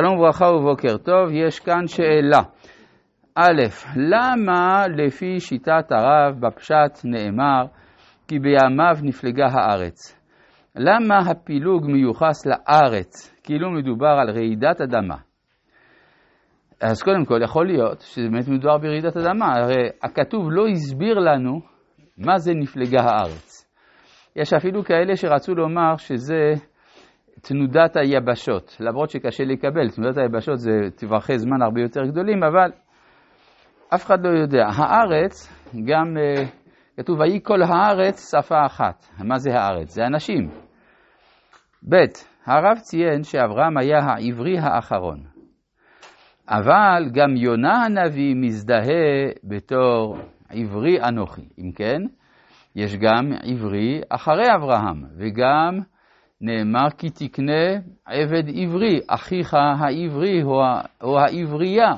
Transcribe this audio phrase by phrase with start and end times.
[0.00, 2.42] שלום וברכה ובוקר טוב, יש כאן שאלה.
[3.34, 3.62] א',
[3.96, 7.64] למה לפי שיטת הרב בפשט נאמר
[8.28, 10.22] כי בימיו נפלגה הארץ?
[10.76, 15.16] למה הפילוג מיוחס לארץ, כאילו מדובר על רעידת אדמה?
[16.80, 21.60] אז קודם כל, יכול להיות שבאמת מדובר ברעידת אדמה, הרי הכתוב לא הסביר לנו
[22.18, 23.68] מה זה נפלגה הארץ.
[24.36, 26.52] יש אפילו כאלה שרצו לומר שזה
[27.42, 32.70] תנודת היבשות, למרות שקשה לקבל, תנודת היבשות זה טווחי זמן הרבה יותר גדולים, אבל
[33.94, 34.66] אף אחד לא יודע.
[34.76, 35.48] הארץ,
[35.84, 36.46] גם uh,
[36.96, 39.04] כתוב, ויהי כל הארץ שפה אחת.
[39.24, 39.94] מה זה הארץ?
[39.94, 40.48] זה אנשים.
[41.88, 41.96] ב',
[42.46, 45.20] הרב ציין שאברהם היה העברי האחרון.
[46.48, 50.16] אבל גם יונה הנביא מזדהה בתור
[50.50, 51.48] עברי אנוכי.
[51.58, 52.02] אם כן,
[52.76, 55.78] יש גם עברי אחרי אברהם, וגם
[56.42, 60.42] נאמר כי תקנה עבד עברי, אחיך העברי
[61.02, 61.90] או העברייה.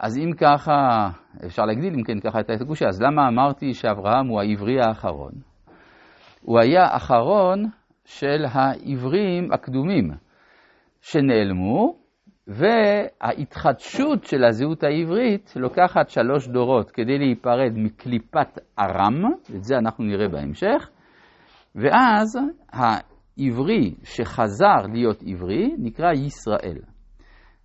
[0.00, 1.08] אז אם ככה,
[1.46, 5.32] אפשר להגדיל אם כן ככה את הגושה, אז למה אמרתי שאברהם הוא העברי האחרון?
[6.42, 7.64] הוא היה אחרון
[8.04, 10.10] של העברים הקדומים
[11.00, 11.96] שנעלמו,
[12.46, 20.28] וההתחדשות של הזהות העברית לוקחת שלוש דורות כדי להיפרד מקליפת ארם, את זה אנחנו נראה
[20.28, 20.90] בהמשך,
[21.74, 22.38] ואז
[23.38, 26.78] העברי שחזר להיות עברי נקרא ישראל.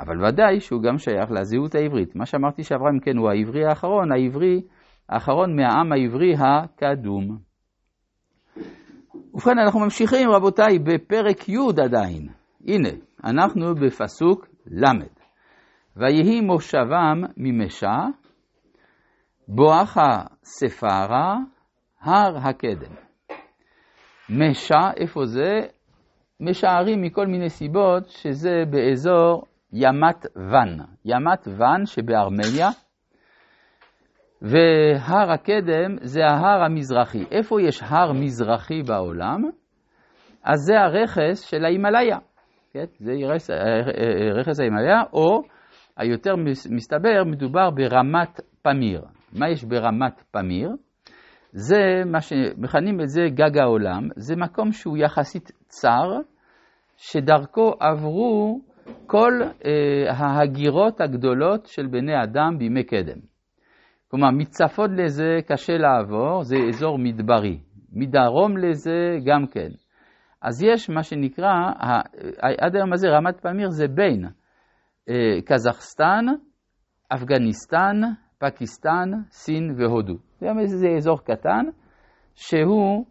[0.00, 2.16] אבל ודאי שהוא גם שייך לזהות העברית.
[2.16, 4.62] מה שאמרתי שאברהם כן הוא העברי האחרון, העברי
[5.08, 7.38] האחרון מהעם העברי הקדום.
[9.34, 12.28] ובכן, אנחנו ממשיכים, רבותיי, בפרק י' עדיין.
[12.66, 12.88] הנה,
[13.24, 14.86] אנחנו בפסוק ל'.
[15.96, 17.96] ויהי מושבם ממשה,
[19.48, 21.36] בואכה ספרה,
[22.00, 22.94] הר הקדם.
[24.30, 25.60] משה, איפה זה?
[26.40, 29.42] משערים מכל מיני סיבות שזה באזור
[29.72, 30.78] ימת ון.
[31.04, 32.68] ימת ון שבארמניה,
[34.42, 37.24] והר הקדם זה ההר המזרחי.
[37.30, 39.42] איפה יש הר מזרחי בעולם?
[40.44, 42.18] אז זה הרכס של ההימאליה.
[42.72, 42.84] כן?
[42.98, 43.12] זה
[44.34, 45.42] רכס ההימאליה, או
[45.96, 46.34] היותר
[46.70, 49.02] מסתבר, מדובר ברמת פמיר.
[49.32, 50.70] מה יש ברמת פמיר?
[51.52, 56.20] זה מה שמכנים את זה גג העולם, זה מקום שהוא יחסית צר,
[56.96, 58.60] שדרכו עברו
[59.06, 59.32] כל
[59.64, 63.18] אה, ההגירות הגדולות של בני אדם בימי קדם.
[64.08, 67.58] כלומר, מצפון לזה קשה לעבור, זה אזור מדברי.
[67.92, 69.68] מדרום לזה גם כן.
[70.42, 71.52] אז יש מה שנקרא,
[72.58, 74.24] עד היום הזה רמת פמיר זה בין
[75.08, 76.24] אה, קזחסטן,
[77.08, 78.00] אפגניסטן,
[78.42, 80.14] פקיסטן, סין והודו.
[80.64, 81.64] זה אזור קטן,
[82.34, 83.04] שהוא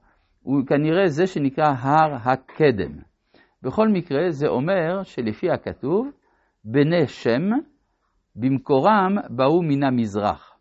[0.68, 2.92] כנראה זה שנקרא הר הקדם.
[3.64, 6.12] בכל מקרה, זה אומר שלפי הכתוב,
[6.66, 7.50] בני שם,
[8.36, 10.58] במקורם באו מן המזרח.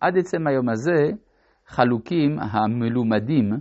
[0.00, 1.10] עד עצם היום הזה
[1.66, 3.52] חלוקים המלומדים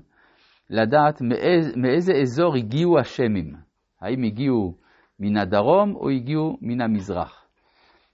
[0.70, 3.54] לדעת מאיז, מאיזה אזור הגיעו השמים.
[4.02, 4.74] האם הגיעו
[5.20, 7.41] מן הדרום או הגיעו מן המזרח.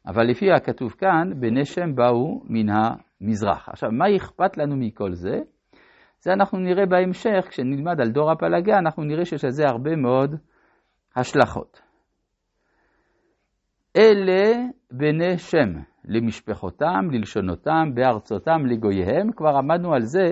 [0.08, 3.70] אבל לפי הכתוב כאן, בני שם באו מן המזרח.
[3.70, 5.40] עכשיו, מה אכפת לנו מכל זה?
[6.20, 10.36] זה אנחנו נראה בהמשך, כשנלמד על דור הפלגה, אנחנו נראה שיש לזה הרבה מאוד
[11.16, 11.82] השלכות.
[13.98, 14.54] אלה
[14.92, 15.70] בני שם,
[16.06, 19.32] למשפחותם, ללשונותם, בארצותם, לגוייהם.
[19.32, 20.32] כבר עמדנו על זה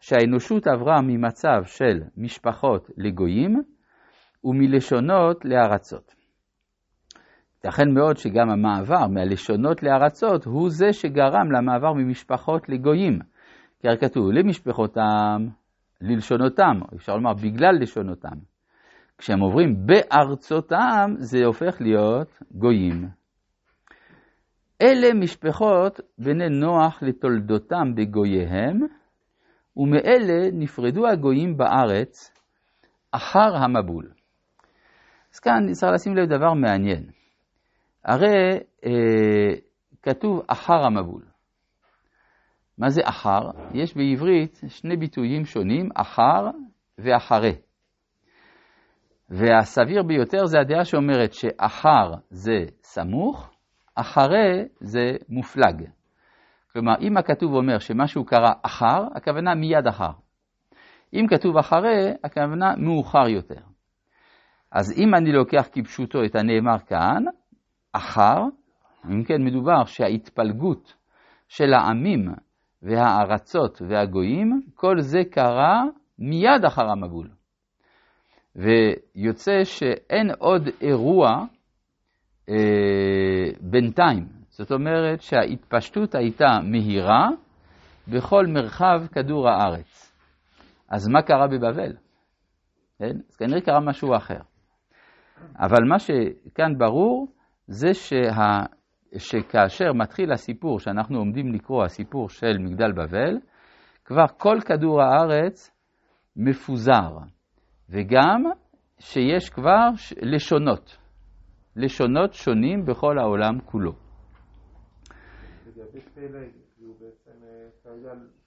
[0.00, 3.62] שהאנושות עברה ממצב של משפחות לגויים
[4.44, 6.23] ומלשונות לארצות.
[7.64, 13.18] ייתכן מאוד שגם המעבר מהלשונות לארצות הוא זה שגרם למעבר ממשפחות לגויים.
[13.80, 15.46] כי הרי כתוב למשפחותם,
[16.00, 18.36] ללשונותם, אפשר לומר בגלל לשונותם.
[19.18, 23.08] כשהם עוברים בארצותם, זה הופך להיות גויים.
[24.82, 28.80] אלה משפחות בני נוח לתולדותם בגוייהם,
[29.76, 32.32] ומאלה נפרדו הגויים בארץ
[33.12, 34.10] אחר המבול.
[35.34, 37.13] אז כאן צריך לשים לב דבר מעניין.
[38.04, 39.54] הרי אה,
[40.02, 41.22] כתוב אחר המבול.
[42.78, 43.50] מה זה אחר?
[43.74, 46.50] יש בעברית שני ביטויים שונים, אחר
[46.98, 47.54] ואחרי.
[49.30, 53.50] והסביר ביותר זה הדעה שאומרת שאחר זה סמוך,
[53.94, 55.88] אחרי זה מופלג.
[56.72, 60.10] כלומר, אם הכתוב אומר שמשהו קרה אחר, הכוונה מיד אחר.
[61.14, 63.60] אם כתוב אחרי, הכוונה מאוחר יותר.
[64.72, 67.24] אז אם אני לוקח כפשוטו את הנאמר כאן,
[67.96, 68.36] אחר,
[69.10, 70.94] אם כן מדובר שההתפלגות
[71.48, 72.34] של העמים
[72.82, 75.82] והארצות והגויים, כל זה קרה
[76.18, 77.28] מיד אחר המבול.
[78.56, 81.28] ויוצא שאין עוד אירוע
[82.48, 84.28] אה, בינתיים.
[84.48, 87.28] זאת אומרת שההתפשטות הייתה מהירה
[88.08, 90.12] בכל מרחב כדור הארץ.
[90.88, 91.92] אז מה קרה בבבל?
[92.98, 93.16] כן?
[93.28, 94.40] אז כנראה קרה משהו אחר.
[95.58, 97.28] אבל מה שכאן ברור
[97.66, 98.64] זה שה...
[99.18, 103.38] שכאשר מתחיל הסיפור שאנחנו עומדים לקרוא, הסיפור של מגדל בבל,
[104.04, 105.70] כבר כל כדור הארץ
[106.36, 107.18] מפוזר,
[107.90, 108.42] וגם
[108.98, 109.88] שיש כבר
[110.22, 110.96] לשונות,
[111.76, 113.92] לשונות שונים בכל העולם כולו.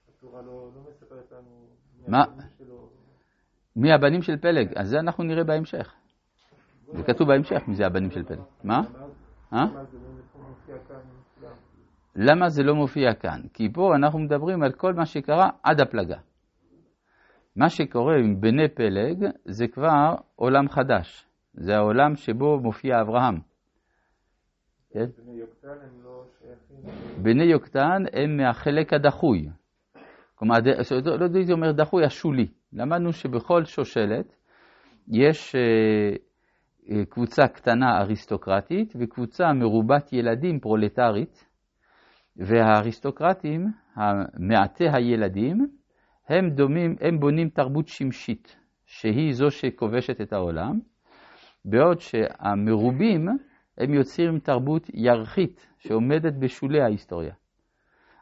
[0.10, 0.72] התורה לא
[1.32, 1.68] לנו
[2.08, 2.24] מה?
[3.76, 4.78] מי הבנים של פלג?
[4.78, 5.94] אז זה אנחנו נראה בהמשך.
[6.94, 8.40] זה כתוב בהמשך מי זה הבנים של פלג.
[8.64, 8.82] מה?
[9.54, 9.66] אה?
[12.16, 13.42] למה זה לא מופיע כאן?
[13.54, 16.18] כי פה אנחנו מדברים על כל מה שקרה עד הפלגה.
[17.56, 21.26] מה שקורה עם בני פלג זה כבר עולם חדש.
[21.54, 23.40] זה העולם שבו מופיע אברהם.
[24.92, 25.06] כן?
[27.22, 29.50] בני יוקטן הם מהחלק הדחוי.
[30.36, 30.56] כלומר,
[31.20, 32.48] לא הייתי אומר דחוי, השולי.
[32.74, 34.36] למדנו שבכל שושלת
[35.08, 36.16] יש אה,
[37.10, 41.46] קבוצה קטנה אריסטוקרטית וקבוצה מרובת ילדים פרולטרית,
[42.36, 43.72] והאריסטוקרטים,
[44.40, 45.68] מעטי הילדים,
[46.30, 48.56] הם דומים, הם בונים תרבות שמשית,
[48.86, 50.80] שהיא זו שכובשת את העולם,
[51.66, 53.28] בעוד שהמרובים
[53.78, 57.34] הם יוצרים תרבות ירחית שעומדת בשולי ההיסטוריה.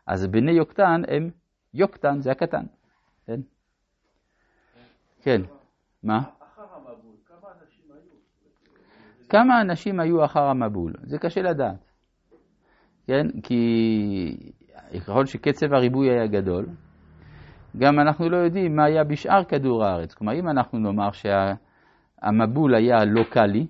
[0.08, 1.30] אז בני יוקטן הם,
[1.74, 2.66] יוקטן זה הקטן,
[3.26, 3.40] כן?
[5.22, 5.42] כן,
[6.04, 6.20] מה?
[9.30, 10.94] כמה אנשים היו אחר המבול?
[11.04, 11.92] זה קשה לדעת,
[13.08, 13.28] כן?
[13.44, 14.52] כי
[14.96, 16.66] ככל שקצב הריבוי היה גדול,
[17.78, 20.14] גם אנחנו לא יודעים מה היה בשאר כדור הארץ.
[20.14, 23.68] כלומר, אם אנחנו נאמר שהמבול היה לוקאלי,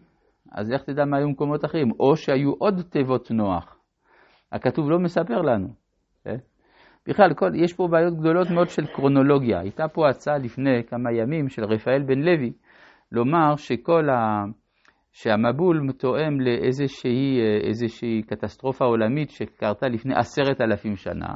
[0.52, 1.92] אז איך תדע מה היו מקומות אחרים?
[2.00, 3.78] או שהיו עוד תיבות נוח.
[4.51, 5.68] הכתוב לא מספר לנו.
[6.24, 6.38] כן?
[7.08, 9.60] בכלל, כל, יש פה בעיות גדולות מאוד של קרונולוגיה.
[9.60, 12.54] הייתה פה הצעה לפני כמה ימים של רפאל בן לוי,
[13.12, 14.46] לומר שכל ה...
[15.16, 21.36] שהמבול תואם לאיזושהי קטסטרופה עולמית שקרתה לפני עשרת אלפים שנה.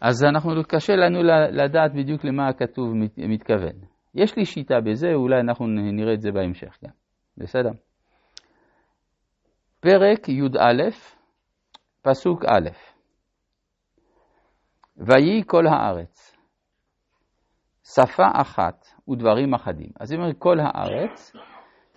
[0.00, 3.72] אז אנחנו, קשה לנו לדעת בדיוק למה הכתוב מתכוון.
[4.14, 6.90] יש לי שיטה בזה, אולי אנחנו נראה את זה בהמשך גם.
[7.36, 7.70] בסדר?
[9.80, 10.90] פרק י"א,
[12.02, 12.68] פסוק א',
[14.96, 16.36] ויהי כל הארץ,
[17.94, 19.90] שפה אחת ודברים אחדים.
[20.00, 21.32] אז אם כל הארץ,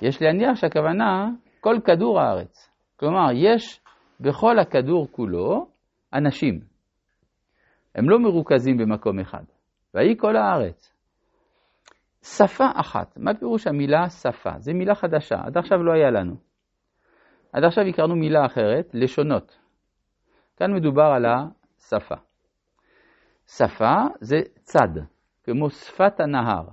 [0.02, 2.70] יש להניח שהכוונה כל כדור הארץ.
[2.96, 3.82] כלומר, יש
[4.20, 5.68] בכל הכדור כולו
[6.14, 6.60] אנשים.
[7.96, 9.44] הם לא מרוכזים במקום אחד.
[9.94, 10.94] ויהי כל הארץ.
[12.24, 13.18] שפה אחת.
[13.18, 14.60] מה פירוש המילה שפה?
[14.60, 16.36] זו מילה חדשה, עד עכשיו לא היה לנו.
[17.54, 19.58] עד עכשיו הכרנו מילה אחרת, לשונות.
[20.58, 22.16] כאן מדובר על השפה.
[23.48, 25.02] שפה זה צד,
[25.44, 26.68] כמו שפת הנהר,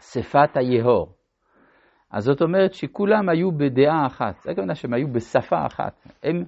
[0.00, 1.14] שפת היהור.
[2.12, 6.08] אז זאת אומרת שכולם היו בדעה אחת, זה הכוונה שהם היו בשפה אחת.
[6.22, 6.44] הם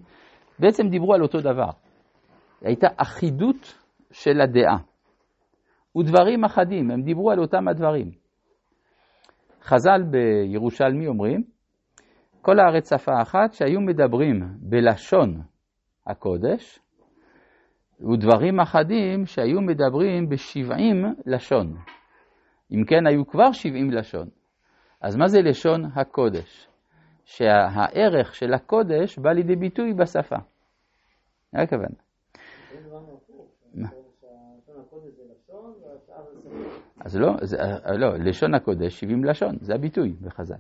[0.59, 1.71] בעצם דיברו על אותו דבר.
[2.63, 3.79] הייתה אחידות
[4.11, 4.77] של הדעה.
[5.99, 8.11] ודברים אחדים, הם דיברו על אותם הדברים.
[9.63, 11.43] חז"ל בירושלמי אומרים,
[12.43, 15.41] כל הארץ שפה אחת שהיו מדברים בלשון
[16.07, 16.79] הקודש,
[18.01, 21.77] ודברים אחדים שהיו מדברים בשבעים לשון.
[22.73, 24.29] אם כן, היו כבר שבעים לשון.
[25.05, 26.69] אז מה זה לשון הקודש?
[27.25, 30.37] שהערך של הקודש בא לידי ביטוי בשפה.
[31.53, 31.97] זה הכוונה.
[37.01, 37.57] אז לא, זה,
[37.99, 40.55] לא, לשון הקודש 70 לשון, זה הביטוי בחז"ל.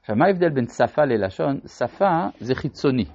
[0.00, 1.60] עכשיו, מה ההבדל בין שפה ללשון?
[1.66, 3.06] שפה זה חיצוני,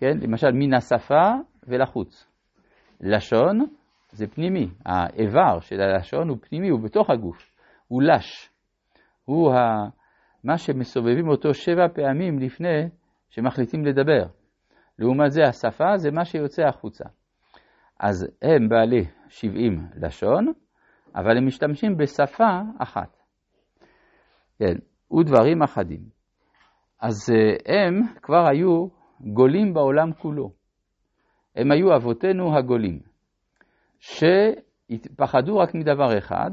[0.00, 0.18] כן?
[0.22, 1.32] למשל, מן השפה
[1.68, 2.26] ולחוץ.
[3.00, 3.66] לשון
[4.10, 7.54] זה פנימי, האיבר של הלשון הוא פנימי, הוא בתוך הגוף,
[7.88, 8.50] הוא לש.
[9.28, 9.88] הוא ה...
[10.44, 12.88] מה שמסובבים אותו שבע פעמים לפני
[13.30, 14.26] שמחליטים לדבר.
[14.98, 17.04] לעומת זה, השפה זה מה שיוצא החוצה.
[18.00, 20.52] אז הם בעלי 70 לשון,
[21.14, 23.16] אבל הם משתמשים בשפה אחת.
[24.58, 24.74] כן,
[25.18, 26.00] ודברים אחדים.
[27.00, 28.86] אז אה, הם כבר היו
[29.20, 30.50] גולים בעולם כולו.
[31.56, 33.00] הם היו אבותינו הגולים,
[33.98, 36.50] שפחדו רק מדבר אחד,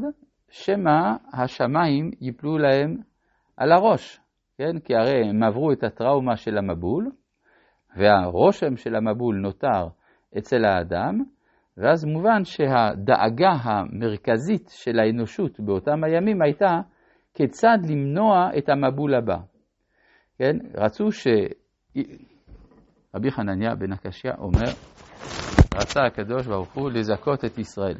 [0.55, 2.97] שמא השמיים ייפלו להם
[3.57, 4.19] על הראש,
[4.57, 4.79] כן?
[4.79, 7.11] כי הרי הם עברו את הטראומה של המבול,
[7.97, 9.87] והרושם של המבול נותר
[10.37, 11.23] אצל האדם,
[11.77, 16.79] ואז מובן שהדאגה המרכזית של האנושות באותם הימים הייתה
[17.33, 19.37] כיצד למנוע את המבול הבא.
[20.37, 21.27] כן, רצו ש...
[23.15, 24.71] רבי חנניה בן הקשיא אומר,
[25.75, 27.97] רצה הקדוש ברוך הוא לזכות את ישראל,